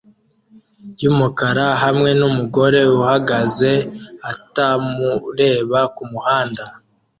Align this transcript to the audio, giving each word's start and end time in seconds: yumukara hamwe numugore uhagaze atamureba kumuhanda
yumukara 1.01 1.67
hamwe 1.83 2.09
numugore 2.19 2.79
uhagaze 2.99 3.73
atamureba 4.31 5.79
kumuhanda 5.95 6.63